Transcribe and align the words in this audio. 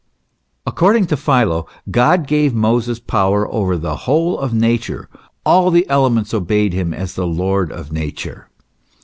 "* 0.35 0.65
According 0.65 1.05
to 1.11 1.15
Philo, 1.15 1.67
God 1.91 2.25
gave 2.25 2.55
Moses 2.55 2.99
power 2.99 3.47
over 3.53 3.77
the 3.77 3.95
whole 4.09 4.39
of 4.39 4.51
Nature; 4.51 5.07
all 5.45 5.69
the 5.69 5.87
elements 5.89 6.33
obeyed 6.33 6.73
him 6.73 6.91
as 6.91 7.13
the 7.13 7.27
Lord 7.27 7.71
of 7.71 7.91
Nature. 7.91 8.49